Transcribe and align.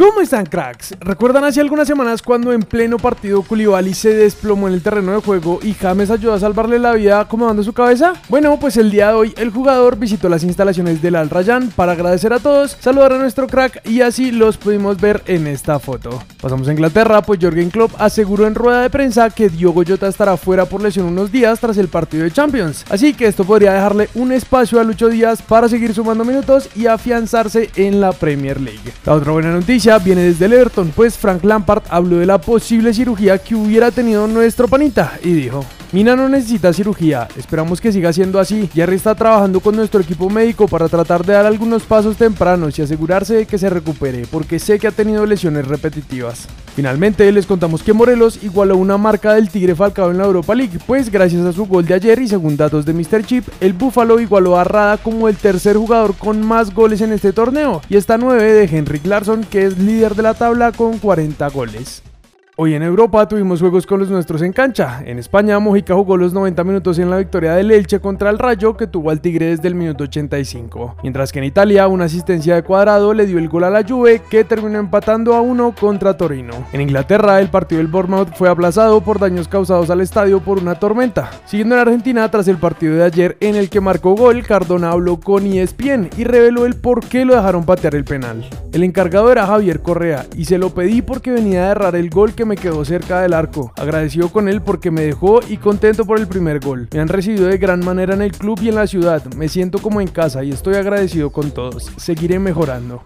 ¿Cómo 0.00 0.22
están 0.22 0.46
cracks? 0.46 0.94
¿Recuerdan 0.98 1.44
hace 1.44 1.60
algunas 1.60 1.86
semanas 1.86 2.22
cuando 2.22 2.54
en 2.54 2.62
pleno 2.62 2.96
partido 2.96 3.42
Koulibaly 3.42 3.92
se 3.92 4.14
desplomó 4.14 4.66
en 4.66 4.72
el 4.72 4.80
terreno 4.80 5.12
de 5.12 5.20
juego 5.20 5.60
y 5.62 5.74
James 5.74 6.10
ayudó 6.10 6.32
a 6.32 6.40
salvarle 6.40 6.78
la 6.78 6.94
vida 6.94 7.20
acomodando 7.20 7.62
su 7.62 7.74
cabeza? 7.74 8.14
Bueno, 8.30 8.58
pues 8.58 8.78
el 8.78 8.90
día 8.90 9.08
de 9.08 9.12
hoy 9.12 9.34
el 9.36 9.50
jugador 9.50 9.98
visitó 9.98 10.30
las 10.30 10.42
instalaciones 10.42 11.02
del 11.02 11.16
Al 11.16 11.28
Rayyan 11.28 11.68
para 11.76 11.92
agradecer 11.92 12.32
a 12.32 12.38
todos, 12.38 12.78
saludar 12.80 13.12
a 13.12 13.18
nuestro 13.18 13.46
crack 13.46 13.86
y 13.86 14.00
así 14.00 14.30
los 14.30 14.56
pudimos 14.56 14.98
ver 14.98 15.22
en 15.26 15.46
esta 15.46 15.78
foto. 15.78 16.22
Pasamos 16.40 16.66
a 16.68 16.72
Inglaterra, 16.72 17.20
pues 17.20 17.38
Jürgen 17.38 17.68
Klopp 17.68 17.92
aseguró 17.98 18.46
en 18.46 18.54
rueda 18.54 18.80
de 18.80 18.88
prensa 18.88 19.28
que 19.28 19.50
Diogo 19.50 19.82
Jota 19.86 20.08
estará 20.08 20.38
fuera 20.38 20.64
por 20.64 20.82
lesión 20.82 21.04
unos 21.04 21.30
días 21.30 21.60
tras 21.60 21.76
el 21.76 21.88
partido 21.88 22.24
de 22.24 22.30
Champions, 22.30 22.86
así 22.88 23.12
que 23.12 23.26
esto 23.26 23.44
podría 23.44 23.74
dejarle 23.74 24.08
un 24.14 24.32
espacio 24.32 24.80
a 24.80 24.84
Lucho 24.84 25.10
Díaz 25.10 25.42
para 25.42 25.68
seguir 25.68 25.92
sumando 25.92 26.24
minutos 26.24 26.70
y 26.74 26.86
afianzarse 26.86 27.68
en 27.76 28.00
la 28.00 28.12
Premier 28.12 28.58
League. 28.58 28.94
La 29.04 29.12
otra 29.12 29.32
buena 29.32 29.52
noticia 29.52 29.89
viene 29.98 30.22
desde 30.22 30.46
el 30.46 30.52
Everton, 30.52 30.92
pues 30.94 31.16
Frank 31.16 31.44
Lampard 31.44 31.82
habló 31.88 32.18
de 32.18 32.26
la 32.26 32.40
posible 32.40 32.94
cirugía 32.94 33.38
que 33.38 33.54
hubiera 33.54 33.90
tenido 33.90 34.26
nuestro 34.26 34.68
panita 34.68 35.18
y 35.22 35.32
dijo, 35.32 35.64
Mina 35.92 36.14
no 36.14 36.28
necesita 36.28 36.72
cirugía, 36.72 37.26
esperamos 37.36 37.80
que 37.80 37.90
siga 37.90 38.12
siendo 38.12 38.38
así. 38.38 38.70
Jerry 38.72 38.94
está 38.94 39.16
trabajando 39.16 39.58
con 39.58 39.74
nuestro 39.74 40.00
equipo 40.00 40.30
médico 40.30 40.68
para 40.68 40.88
tratar 40.88 41.26
de 41.26 41.32
dar 41.32 41.46
algunos 41.46 41.82
pasos 41.82 42.16
tempranos 42.16 42.78
y 42.78 42.82
asegurarse 42.82 43.34
de 43.34 43.46
que 43.46 43.58
se 43.58 43.68
recupere, 43.68 44.24
porque 44.30 44.60
sé 44.60 44.78
que 44.78 44.86
ha 44.86 44.92
tenido 44.92 45.26
lesiones 45.26 45.66
repetitivas. 45.66 46.46
Finalmente 46.76 47.32
les 47.32 47.44
contamos 47.44 47.82
que 47.82 47.92
Morelos 47.92 48.38
igualó 48.44 48.76
una 48.76 48.98
marca 48.98 49.34
del 49.34 49.50
Tigre 49.50 49.74
Falcao 49.74 50.12
en 50.12 50.18
la 50.18 50.26
Europa 50.26 50.54
League, 50.54 50.78
pues 50.86 51.10
gracias 51.10 51.44
a 51.44 51.52
su 51.52 51.66
gol 51.66 51.84
de 51.84 51.94
ayer 51.94 52.20
y 52.20 52.28
según 52.28 52.56
datos 52.56 52.86
de 52.86 52.92
Mr. 52.92 53.24
Chip, 53.24 53.48
el 53.60 53.72
Búfalo 53.72 54.20
igualó 54.20 54.60
a 54.60 54.62
Rada 54.62 54.96
como 54.96 55.28
el 55.28 55.34
tercer 55.34 55.76
jugador 55.76 56.14
con 56.14 56.40
más 56.40 56.72
goles 56.72 57.00
en 57.00 57.12
este 57.12 57.32
torneo 57.32 57.82
y 57.88 57.96
está 57.96 58.16
9 58.16 58.40
de 58.40 58.64
Henrik 58.64 59.06
Larsson 59.06 59.42
que 59.42 59.64
es 59.64 59.76
líder 59.76 60.14
de 60.14 60.22
la 60.22 60.34
tabla 60.34 60.70
con 60.70 60.98
40 60.98 61.48
goles. 61.48 62.04
Hoy 62.62 62.74
en 62.74 62.82
Europa 62.82 63.26
tuvimos 63.26 63.58
juegos 63.58 63.86
con 63.86 64.00
los 64.00 64.10
nuestros 64.10 64.42
en 64.42 64.52
cancha. 64.52 65.02
En 65.06 65.18
España, 65.18 65.58
Mojica 65.58 65.94
jugó 65.94 66.18
los 66.18 66.34
90 66.34 66.62
minutos 66.62 66.98
en 66.98 67.08
la 67.08 67.16
victoria 67.16 67.54
del 67.54 67.70
Elche 67.70 68.00
contra 68.00 68.28
el 68.28 68.38
Rayo, 68.38 68.76
que 68.76 68.86
tuvo 68.86 69.08
al 69.08 69.22
Tigre 69.22 69.46
desde 69.46 69.66
el 69.66 69.74
minuto 69.74 70.04
85. 70.04 70.96
Mientras 71.02 71.32
que 71.32 71.38
en 71.38 71.46
Italia, 71.46 71.88
una 71.88 72.04
asistencia 72.04 72.56
de 72.56 72.62
cuadrado 72.62 73.14
le 73.14 73.24
dio 73.24 73.38
el 73.38 73.48
gol 73.48 73.64
a 73.64 73.70
la 73.70 73.82
Juve, 73.82 74.20
que 74.28 74.44
terminó 74.44 74.78
empatando 74.78 75.32
a 75.32 75.40
uno 75.40 75.74
contra 75.74 76.18
Torino. 76.18 76.52
En 76.74 76.82
Inglaterra, 76.82 77.40
el 77.40 77.48
partido 77.48 77.78
del 77.78 77.86
Bournemouth 77.86 78.34
fue 78.34 78.50
aplazado 78.50 79.00
por 79.00 79.18
daños 79.18 79.48
causados 79.48 79.88
al 79.88 80.02
estadio 80.02 80.40
por 80.40 80.58
una 80.58 80.74
tormenta. 80.74 81.30
Siguiendo 81.46 81.76
en 81.76 81.80
Argentina, 81.80 82.30
tras 82.30 82.46
el 82.46 82.58
partido 82.58 82.94
de 82.94 83.04
ayer 83.04 83.38
en 83.40 83.56
el 83.56 83.70
que 83.70 83.80
marcó 83.80 84.14
gol, 84.14 84.42
Cardona 84.42 84.90
habló 84.90 85.18
con 85.18 85.46
ESPN 85.46 86.10
y 86.18 86.24
reveló 86.24 86.66
el 86.66 86.74
por 86.74 87.06
qué 87.06 87.24
lo 87.24 87.34
dejaron 87.36 87.64
patear 87.64 87.94
el 87.94 88.04
penal. 88.04 88.44
El 88.74 88.84
encargado 88.84 89.32
era 89.32 89.46
Javier 89.46 89.80
Correa 89.80 90.26
y 90.36 90.44
se 90.44 90.58
lo 90.58 90.74
pedí 90.74 91.00
porque 91.00 91.32
venía 91.32 91.66
a 91.66 91.70
errar 91.70 91.96
el 91.96 92.10
gol 92.10 92.34
que 92.34 92.49
me 92.50 92.56
quedó 92.56 92.84
cerca 92.84 93.20
del 93.20 93.32
arco. 93.32 93.72
Agradecido 93.76 94.28
con 94.28 94.48
él 94.48 94.60
porque 94.60 94.90
me 94.90 95.02
dejó 95.02 95.38
y 95.48 95.56
contento 95.56 96.04
por 96.04 96.18
el 96.18 96.26
primer 96.26 96.58
gol. 96.58 96.88
Me 96.92 96.98
han 96.98 97.06
recibido 97.06 97.46
de 97.46 97.58
gran 97.58 97.78
manera 97.78 98.12
en 98.14 98.22
el 98.22 98.32
club 98.32 98.58
y 98.60 98.70
en 98.70 98.74
la 98.74 98.88
ciudad. 98.88 99.24
Me 99.36 99.48
siento 99.48 99.78
como 99.78 100.00
en 100.00 100.08
casa 100.08 100.42
y 100.42 100.50
estoy 100.50 100.74
agradecido 100.74 101.30
con 101.30 101.52
todos. 101.52 101.92
Seguiré 101.96 102.40
mejorando. 102.40 103.04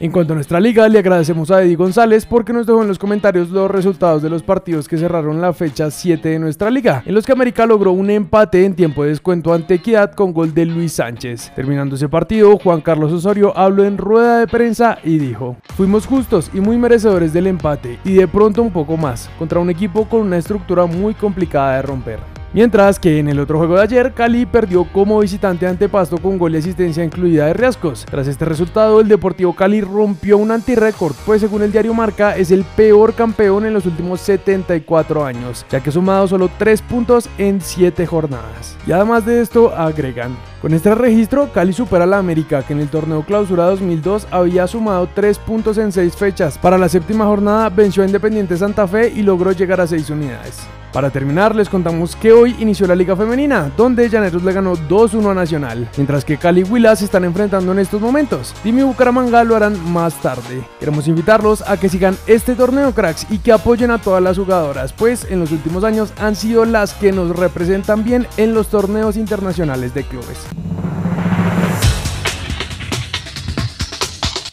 En 0.00 0.10
cuanto 0.10 0.32
a 0.32 0.34
nuestra 0.34 0.58
liga, 0.58 0.88
le 0.88 0.98
agradecemos 0.98 1.52
a 1.52 1.62
Eddie 1.62 1.76
González 1.76 2.26
porque 2.26 2.52
nos 2.52 2.66
dejó 2.66 2.82
en 2.82 2.88
los 2.88 2.98
comentarios 2.98 3.50
los 3.50 3.70
resultados 3.70 4.22
de 4.22 4.28
los 4.28 4.42
partidos 4.42 4.88
que 4.88 4.98
cerraron 4.98 5.40
la 5.40 5.52
fecha 5.52 5.88
7 5.88 6.30
de 6.30 6.40
nuestra 6.40 6.68
liga, 6.68 7.04
en 7.06 7.14
los 7.14 7.24
que 7.24 7.30
América 7.30 7.64
logró 7.64 7.92
un 7.92 8.10
empate 8.10 8.64
en 8.64 8.74
tiempo 8.74 9.04
de 9.04 9.10
descuento 9.10 9.54
ante 9.54 9.74
Equidad 9.74 10.12
con 10.12 10.32
gol 10.32 10.52
de 10.52 10.66
Luis 10.66 10.94
Sánchez. 10.94 11.52
Terminando 11.54 11.94
ese 11.94 12.08
partido, 12.08 12.58
Juan 12.58 12.80
Carlos 12.80 13.12
Osorio 13.12 13.56
habló 13.56 13.84
en 13.84 13.96
rueda 13.96 14.40
de 14.40 14.48
prensa 14.48 14.98
y 15.04 15.18
dijo, 15.18 15.56
fuimos 15.76 16.06
justos 16.06 16.50
y 16.52 16.60
muy 16.60 16.76
merecedores 16.76 17.32
del 17.32 17.46
empate 17.46 18.00
y 18.04 18.14
de 18.14 18.26
pronto 18.26 18.62
un 18.62 18.72
poco 18.72 18.96
más, 18.96 19.30
contra 19.38 19.60
un 19.60 19.70
equipo 19.70 20.08
con 20.08 20.22
una 20.22 20.38
estructura 20.38 20.86
muy 20.86 21.14
complicada 21.14 21.76
de 21.76 21.82
romper. 21.82 22.33
Mientras 22.54 23.00
que 23.00 23.18
en 23.18 23.26
el 23.26 23.40
otro 23.40 23.58
juego 23.58 23.74
de 23.74 23.82
ayer, 23.82 24.12
Cali 24.12 24.46
perdió 24.46 24.84
como 24.84 25.18
visitante 25.18 25.66
ante 25.66 25.88
Pasto 25.88 26.18
con 26.18 26.38
gol 26.38 26.54
y 26.54 26.58
asistencia 26.58 27.02
incluida 27.02 27.46
de 27.46 27.52
Riascos. 27.52 28.06
Tras 28.06 28.28
este 28.28 28.44
resultado, 28.44 29.00
el 29.00 29.08
Deportivo 29.08 29.56
Cali 29.56 29.80
rompió 29.80 30.38
un 30.38 30.52
antirécord, 30.52 31.16
pues 31.26 31.40
según 31.40 31.62
el 31.62 31.72
diario 31.72 31.92
Marca 31.94 32.36
es 32.36 32.52
el 32.52 32.62
peor 32.62 33.14
campeón 33.14 33.66
en 33.66 33.74
los 33.74 33.86
últimos 33.86 34.20
74 34.20 35.24
años, 35.24 35.66
ya 35.68 35.80
que 35.80 35.90
ha 35.90 35.92
sumado 35.92 36.28
solo 36.28 36.48
3 36.56 36.80
puntos 36.82 37.28
en 37.38 37.60
7 37.60 38.06
jornadas. 38.06 38.76
Y 38.86 38.92
además 38.92 39.26
de 39.26 39.40
esto, 39.40 39.74
agregan, 39.76 40.36
con 40.62 40.74
este 40.74 40.94
registro, 40.94 41.52
Cali 41.52 41.72
supera 41.72 42.04
a 42.04 42.06
la 42.06 42.18
América, 42.18 42.62
que 42.62 42.72
en 42.72 42.78
el 42.78 42.88
torneo 42.88 43.24
clausura 43.24 43.64
2002 43.64 44.28
había 44.30 44.68
sumado 44.68 45.08
3 45.12 45.40
puntos 45.40 45.76
en 45.78 45.90
6 45.90 46.14
fechas. 46.14 46.56
Para 46.56 46.78
la 46.78 46.88
séptima 46.88 47.24
jornada 47.24 47.68
venció 47.68 48.04
a 48.04 48.06
Independiente 48.06 48.56
Santa 48.56 48.86
Fe 48.86 49.12
y 49.12 49.22
logró 49.22 49.50
llegar 49.50 49.80
a 49.80 49.88
6 49.88 50.08
unidades. 50.10 50.64
Para 50.94 51.10
terminar, 51.10 51.56
les 51.56 51.68
contamos 51.68 52.14
que 52.14 52.32
hoy 52.32 52.54
inició 52.60 52.86
la 52.86 52.94
Liga 52.94 53.16
Femenina, 53.16 53.68
donde 53.76 54.08
Llaneros 54.08 54.44
le 54.44 54.52
ganó 54.52 54.76
2-1 54.76 55.32
a 55.32 55.34
Nacional, 55.34 55.90
mientras 55.96 56.24
que 56.24 56.36
Cali 56.36 56.60
y 56.60 56.62
Huila 56.62 56.94
se 56.94 57.06
están 57.06 57.24
enfrentando 57.24 57.72
en 57.72 57.80
estos 57.80 58.00
momentos. 58.00 58.54
Dimi 58.62 58.82
y 58.82 58.84
Bucaramanga 58.84 59.42
lo 59.42 59.56
harán 59.56 59.92
más 59.92 60.14
tarde. 60.22 60.62
Queremos 60.78 61.08
invitarlos 61.08 61.62
a 61.62 61.80
que 61.80 61.88
sigan 61.88 62.16
este 62.28 62.54
torneo, 62.54 62.94
cracks, 62.94 63.26
y 63.28 63.38
que 63.38 63.50
apoyen 63.50 63.90
a 63.90 64.00
todas 64.00 64.22
las 64.22 64.38
jugadoras, 64.38 64.92
pues 64.92 65.26
en 65.28 65.40
los 65.40 65.50
últimos 65.50 65.82
años 65.82 66.12
han 66.16 66.36
sido 66.36 66.64
las 66.64 66.94
que 66.94 67.10
nos 67.10 67.34
representan 67.34 68.04
bien 68.04 68.28
en 68.36 68.54
los 68.54 68.68
torneos 68.68 69.16
internacionales 69.16 69.94
de 69.94 70.04
clubes. 70.04 70.46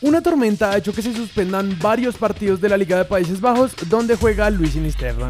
Una 0.00 0.22
tormenta 0.22 0.70
ha 0.70 0.78
hecho 0.78 0.94
que 0.94 1.02
se 1.02 1.12
suspendan 1.12 1.78
varios 1.78 2.16
partidos 2.16 2.58
de 2.62 2.70
la 2.70 2.78
Liga 2.78 2.96
de 2.96 3.04
Países 3.04 3.38
Bajos, 3.38 3.72
donde 3.90 4.16
juega 4.16 4.48
Luis 4.48 4.72
Sinisterra. 4.72 5.28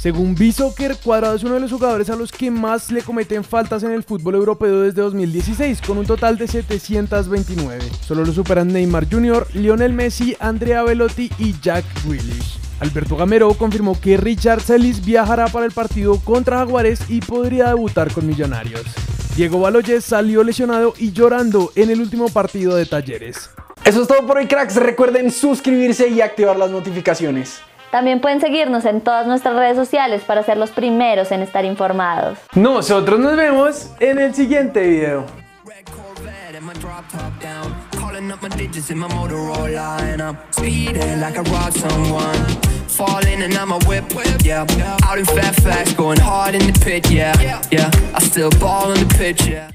Según 0.00 0.34
B-Soccer, 0.34 0.96
Cuadrado 0.96 1.34
es 1.34 1.44
uno 1.44 1.56
de 1.56 1.60
los 1.60 1.70
jugadores 1.70 2.08
a 2.08 2.16
los 2.16 2.32
que 2.32 2.50
más 2.50 2.90
le 2.90 3.02
cometen 3.02 3.44
faltas 3.44 3.82
en 3.82 3.90
el 3.90 4.02
fútbol 4.02 4.34
europeo 4.34 4.80
desde 4.80 5.02
2016, 5.02 5.82
con 5.86 5.98
un 5.98 6.06
total 6.06 6.38
de 6.38 6.48
729. 6.48 7.84
Solo 8.00 8.24
lo 8.24 8.32
superan 8.32 8.68
Neymar 8.68 9.06
Jr., 9.10 9.46
Lionel 9.52 9.92
Messi, 9.92 10.34
Andrea 10.40 10.84
Velotti 10.84 11.30
y 11.38 11.54
Jack 11.60 11.84
Grealish. 12.06 12.58
Alberto 12.80 13.14
Gamero 13.14 13.52
confirmó 13.52 14.00
que 14.00 14.16
Richard 14.16 14.62
Celis 14.62 15.04
viajará 15.04 15.48
para 15.48 15.66
el 15.66 15.72
partido 15.72 16.18
contra 16.20 16.60
Jaguares 16.60 17.02
y 17.10 17.20
podría 17.20 17.68
debutar 17.68 18.10
con 18.10 18.26
Millonarios. 18.26 18.86
Diego 19.36 19.60
Baloyes 19.60 20.02
salió 20.02 20.42
lesionado 20.42 20.94
y 20.96 21.12
llorando 21.12 21.72
en 21.74 21.90
el 21.90 22.00
último 22.00 22.30
partido 22.30 22.74
de 22.74 22.86
Talleres. 22.86 23.50
Eso 23.84 24.00
es 24.00 24.08
todo 24.08 24.26
por 24.26 24.38
hoy, 24.38 24.46
cracks. 24.46 24.76
Recuerden 24.76 25.30
suscribirse 25.30 26.08
y 26.08 26.22
activar 26.22 26.56
las 26.56 26.70
notificaciones. 26.70 27.60
También 27.90 28.20
pueden 28.20 28.40
seguirnos 28.40 28.84
en 28.84 29.00
todas 29.00 29.26
nuestras 29.26 29.56
redes 29.56 29.76
sociales 29.76 30.22
para 30.22 30.42
ser 30.42 30.56
los 30.56 30.70
primeros 30.70 31.32
en 31.32 31.42
estar 31.42 31.64
informados. 31.64 32.38
Nosotros 32.54 33.18
nos 33.18 33.36
vemos 33.36 33.90
en 33.98 34.18
el 34.18 34.34
siguiente 34.34 34.80
video. 34.80 35.26
Falling 42.90 43.42
and 43.42 43.54
I'm 43.54 43.70
a 43.70 43.78
whip, 43.86 44.04
yeah. 44.42 44.66
Out 45.04 45.18
in 45.18 45.96
going 45.96 46.18
hard 46.18 46.54
in 46.54 46.66
the 46.66 46.78
pit, 46.84 47.08
yeah, 47.10 47.62
yeah. 47.70 47.90
I 48.14 48.18
still 48.18 48.50
ball 48.58 48.90
on 48.90 48.98
the 48.98 49.14
pitch, 49.16 49.46
yeah. 49.46 49.70